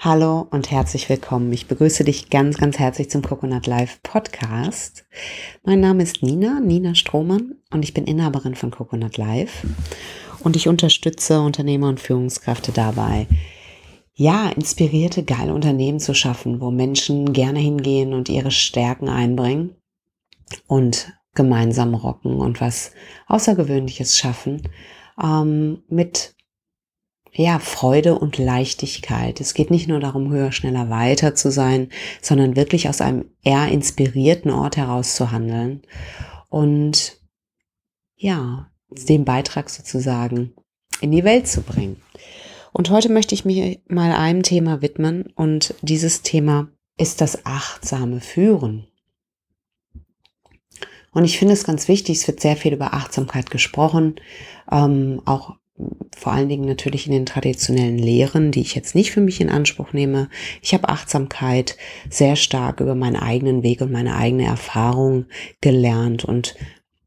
[0.00, 1.52] Hallo und herzlich willkommen.
[1.52, 5.04] Ich begrüße dich ganz, ganz herzlich zum Coconut Live Podcast.
[5.64, 9.66] Mein Name ist Nina, Nina Strohmann und ich bin Inhaberin von Coconut Live
[10.44, 13.26] und ich unterstütze Unternehmer und Führungskräfte dabei,
[14.14, 19.74] ja, inspirierte, geile Unternehmen zu schaffen, wo Menschen gerne hingehen und ihre Stärken einbringen
[20.68, 22.92] und gemeinsam rocken und was
[23.26, 24.62] Außergewöhnliches schaffen
[25.20, 26.36] ähm, mit
[27.32, 29.40] ja, Freude und Leichtigkeit.
[29.40, 33.68] Es geht nicht nur darum, höher, schneller, weiter zu sein, sondern wirklich aus einem eher
[33.68, 35.82] inspirierten Ort heraus zu handeln
[36.48, 37.18] und
[38.16, 40.54] ja, den Beitrag sozusagen
[41.00, 42.00] in die Welt zu bringen.
[42.72, 48.20] Und heute möchte ich mich mal einem Thema widmen und dieses Thema ist das achtsame
[48.20, 48.86] Führen.
[51.12, 54.16] Und ich finde es ganz wichtig, es wird sehr viel über Achtsamkeit gesprochen,
[54.70, 55.56] ähm, auch
[56.16, 59.50] vor allen Dingen natürlich in den traditionellen Lehren, die ich jetzt nicht für mich in
[59.50, 60.28] Anspruch nehme.
[60.62, 61.76] Ich habe Achtsamkeit
[62.10, 65.26] sehr stark über meinen eigenen Weg und meine eigene Erfahrung
[65.60, 66.56] gelernt und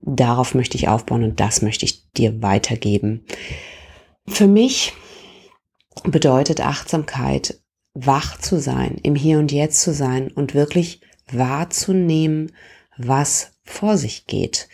[0.00, 3.24] darauf möchte ich aufbauen und das möchte ich dir weitergeben.
[4.26, 4.92] Für mich
[6.04, 7.60] bedeutet Achtsamkeit,
[7.94, 12.52] wach zu sein, im Hier und Jetzt zu sein und wirklich wahrzunehmen,
[12.98, 14.68] was vor sich geht.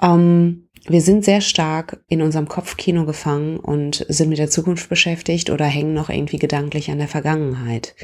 [0.00, 5.50] Ähm, wir sind sehr stark in unserem Kopfkino gefangen und sind mit der Zukunft beschäftigt
[5.50, 7.94] oder hängen noch irgendwie gedanklich an der Vergangenheit.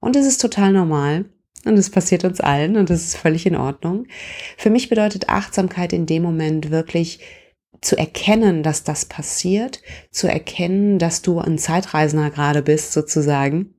[0.00, 1.24] Und es ist total normal
[1.64, 4.06] und es passiert uns allen und es ist völlig in Ordnung.
[4.56, 7.20] Für mich bedeutet Achtsamkeit in dem Moment wirklich
[7.80, 13.74] zu erkennen, dass das passiert, zu erkennen, dass du ein Zeitreisender gerade bist sozusagen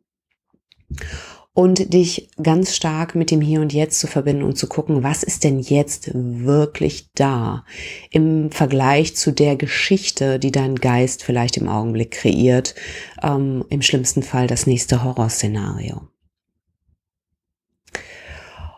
[1.54, 5.22] und dich ganz stark mit dem Hier und Jetzt zu verbinden und zu gucken, was
[5.22, 7.64] ist denn jetzt wirklich da
[8.10, 12.74] im Vergleich zu der Geschichte, die dein Geist vielleicht im Augenblick kreiert,
[13.22, 16.08] ähm, im schlimmsten Fall das nächste Horrorszenario.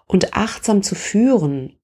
[0.08, 1.80] Und achtsam zu führen,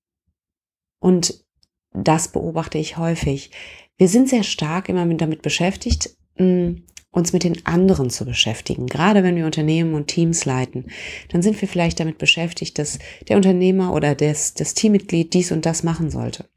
[0.99, 1.45] und
[1.93, 3.51] das beobachte ich häufig,
[3.97, 6.15] wir sind sehr stark immer damit beschäftigt,
[7.11, 8.87] uns mit den anderen zu beschäftigen.
[8.87, 10.85] Gerade wenn wir Unternehmen und Teams leiten,
[11.29, 15.65] dann sind wir vielleicht damit beschäftigt, dass der Unternehmer oder das, das Teammitglied dies und
[15.65, 16.49] das machen sollte.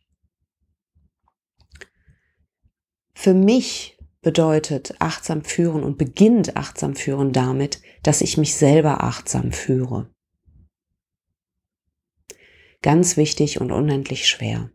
[3.14, 9.52] Für mich bedeutet achtsam führen und beginnt achtsam führen damit, dass ich mich selber achtsam
[9.52, 10.10] führe.
[12.80, 14.70] Ganz wichtig und unendlich schwer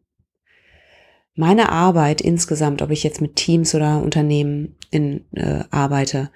[1.40, 6.32] meine Arbeit insgesamt, ob ich jetzt mit Teams oder Unternehmen in, äh, arbeite,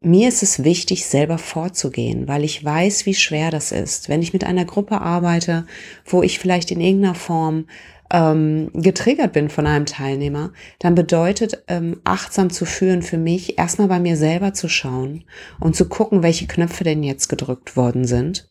[0.00, 4.08] mir ist es wichtig, selber vorzugehen, weil ich weiß, wie schwer das ist.
[4.08, 5.66] Wenn ich mit einer Gruppe arbeite,
[6.04, 7.66] wo ich vielleicht in irgendeiner Form
[8.10, 13.86] ähm, getriggert bin von einem Teilnehmer, dann bedeutet ähm, achtsam zu führen für mich, erstmal
[13.86, 15.24] bei mir selber zu schauen
[15.60, 18.49] und zu gucken, welche Knöpfe denn jetzt gedrückt worden sind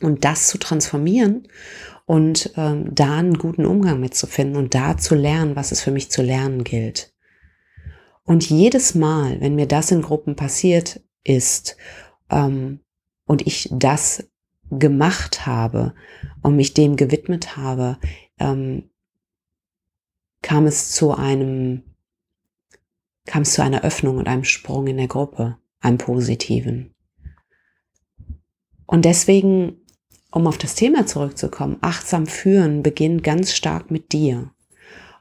[0.00, 1.48] und das zu transformieren
[2.04, 6.10] und ähm, da einen guten Umgang mitzufinden und da zu lernen, was es für mich
[6.10, 7.12] zu lernen gilt.
[8.24, 11.76] Und jedes Mal, wenn mir das in Gruppen passiert ist
[12.30, 12.80] ähm,
[13.24, 14.28] und ich das
[14.70, 15.94] gemacht habe
[16.42, 17.98] und mich dem gewidmet habe,
[18.38, 18.90] ähm,
[20.42, 21.82] kam es zu einem,
[23.26, 26.94] kam es zu einer Öffnung und einem Sprung in der Gruppe, einem positiven.
[28.86, 29.85] Und deswegen
[30.30, 34.52] um auf das Thema zurückzukommen, achtsam führen beginnt ganz stark mit dir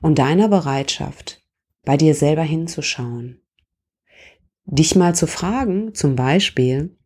[0.01, 1.41] und deiner Bereitschaft,
[1.83, 3.41] bei dir selber hinzuschauen.
[4.65, 6.97] Dich mal zu fragen, zum Beispiel,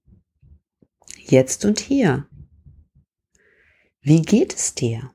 [1.18, 2.28] jetzt und hier,
[4.02, 5.14] wie geht es dir?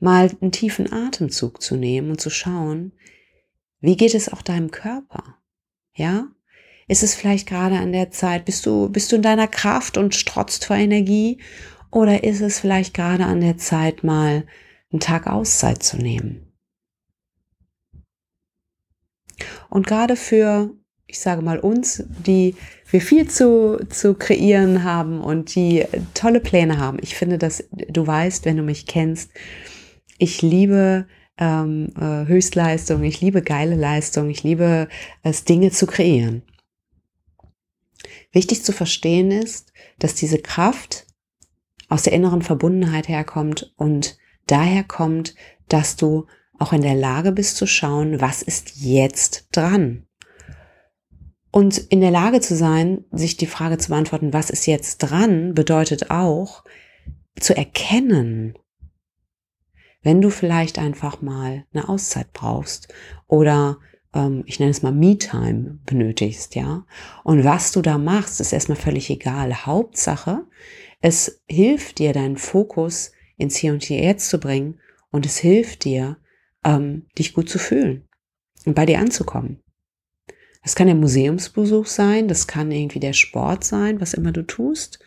[0.00, 2.92] Mal einen tiefen Atemzug zu nehmen und zu schauen,
[3.80, 5.38] wie geht es auch deinem Körper?
[5.94, 6.33] Ja?
[6.88, 10.14] Ist es vielleicht gerade an der Zeit, bist du, bist du in deiner Kraft und
[10.14, 11.38] strotzt vor Energie?
[11.90, 14.44] Oder ist es vielleicht gerade an der Zeit, mal
[14.92, 16.52] einen Tag Auszeit zu nehmen?
[19.70, 20.70] Und gerade für,
[21.06, 22.54] ich sage mal uns, die
[22.90, 25.84] wir viel zu, zu kreieren haben und die
[26.14, 26.98] tolle Pläne haben.
[27.00, 29.30] Ich finde, dass du weißt, wenn du mich kennst,
[30.18, 31.06] ich liebe
[31.38, 34.88] ähm, äh, Höchstleistung, ich liebe geile Leistung, ich liebe
[35.22, 36.42] es, Dinge zu kreieren.
[38.34, 41.06] Wichtig zu verstehen ist, dass diese Kraft
[41.88, 45.36] aus der inneren Verbundenheit herkommt und daher kommt,
[45.68, 46.26] dass du
[46.58, 50.06] auch in der Lage bist zu schauen, was ist jetzt dran.
[51.52, 55.54] Und in der Lage zu sein, sich die Frage zu beantworten, was ist jetzt dran,
[55.54, 56.64] bedeutet auch
[57.38, 58.58] zu erkennen,
[60.02, 62.92] wenn du vielleicht einfach mal eine Auszeit brauchst
[63.28, 63.78] oder
[64.46, 66.86] ich nenne es mal Me-Time benötigst, ja.
[67.24, 69.66] Und was du da machst, ist erstmal völlig egal.
[69.66, 70.44] Hauptsache,
[71.00, 74.80] es hilft dir, deinen Fokus ins Hier und Jetzt zu bringen
[75.10, 76.18] und es hilft dir,
[76.64, 78.08] ähm, dich gut zu fühlen
[78.64, 79.60] und bei dir anzukommen.
[80.62, 84.98] Das kann der Museumsbesuch sein, das kann irgendwie der Sport sein, was immer du tust.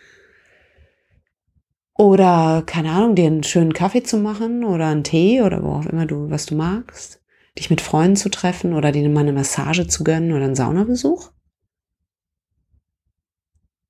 [1.98, 5.86] Oder, keine Ahnung, dir einen schönen Kaffee zu machen oder einen Tee oder wo auch
[5.88, 7.24] immer du, was du magst.
[7.58, 11.32] Dich mit Freunden zu treffen oder dir mal eine Massage zu gönnen oder einen Saunabesuch.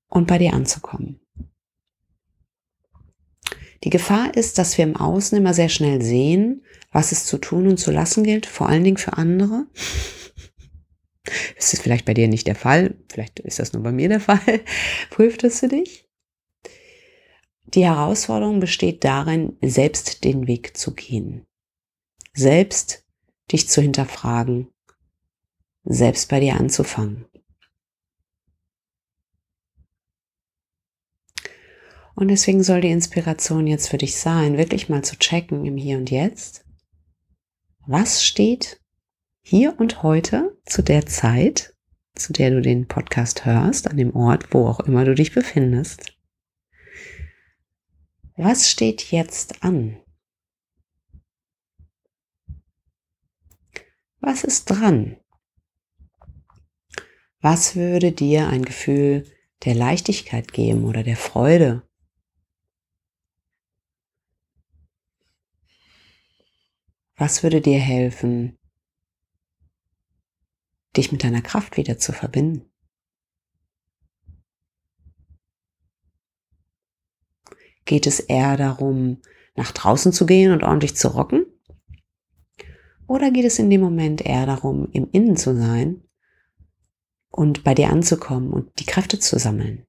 [0.08, 1.20] Und bei dir anzukommen.
[3.84, 7.68] Die Gefahr ist, dass wir im Außen immer sehr schnell sehen, was es zu tun
[7.68, 9.66] und zu lassen gilt, vor allen Dingen für andere.
[11.56, 14.20] Das ist vielleicht bei dir nicht der Fall, vielleicht ist das nur bei mir der
[14.20, 14.40] Fall.
[15.10, 16.08] Prüft es für dich.
[17.74, 21.46] Die Herausforderung besteht darin, selbst den Weg zu gehen,
[22.32, 23.04] selbst
[23.50, 24.68] dich zu hinterfragen,
[25.84, 27.26] selbst bei dir anzufangen.
[32.14, 35.98] Und deswegen soll die Inspiration jetzt für dich sein, wirklich mal zu checken im Hier
[35.98, 36.64] und Jetzt.
[37.86, 38.80] Was steht
[39.40, 41.74] hier und heute zu der Zeit,
[42.16, 46.12] zu der du den Podcast hörst, an dem Ort, wo auch immer du dich befindest?
[48.36, 49.96] Was steht jetzt an?
[54.20, 55.16] Was ist dran?
[57.40, 59.24] Was würde dir ein Gefühl
[59.64, 61.88] der Leichtigkeit geben oder der Freude?
[67.16, 68.58] Was würde dir helfen,
[70.96, 72.70] dich mit deiner Kraft wieder zu verbinden?
[77.84, 79.22] Geht es eher darum,
[79.54, 81.46] nach draußen zu gehen und ordentlich zu rocken?
[83.08, 86.02] Oder geht es in dem Moment eher darum, im Innen zu sein
[87.30, 89.86] und bei dir anzukommen und die Kräfte zu sammeln?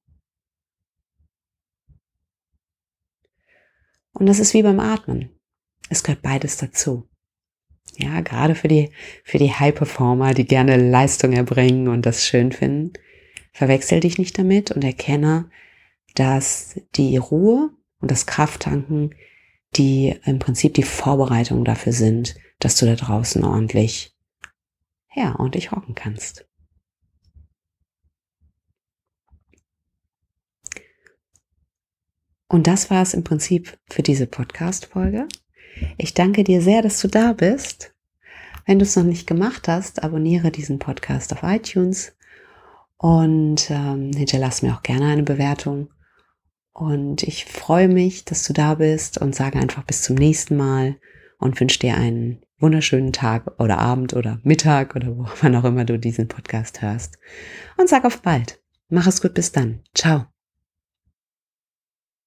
[4.12, 5.38] Und das ist wie beim Atmen.
[5.90, 7.08] Es gehört beides dazu.
[7.96, 8.90] Ja, gerade für die,
[9.22, 12.94] für die High Performer, die gerne Leistung erbringen und das schön finden.
[13.52, 15.50] Verwechsel dich nicht damit und erkenne,
[16.14, 17.70] dass die Ruhe
[18.00, 19.14] und das Krafttanken,
[19.76, 24.16] die im Prinzip die Vorbereitung dafür sind, dass du da draußen ordentlich,
[25.14, 26.46] ja, ordentlich rocken kannst.
[32.48, 35.28] Und das war es im Prinzip für diese Podcast-Folge.
[35.98, 37.94] Ich danke dir sehr, dass du da bist.
[38.66, 42.16] Wenn du es noch nicht gemacht hast, abonniere diesen Podcast auf iTunes
[42.96, 45.90] und ähm, hinterlass mir auch gerne eine Bewertung.
[46.72, 50.98] Und ich freue mich, dass du da bist und sage einfach bis zum nächsten Mal
[51.38, 55.24] und wünsche dir einen wunderschönen Tag oder Abend oder Mittag oder wo
[55.56, 57.18] auch immer du diesen Podcast hörst.
[57.76, 58.60] Und sag auf bald.
[58.88, 59.80] Mach es gut bis dann.
[59.94, 60.26] Ciao.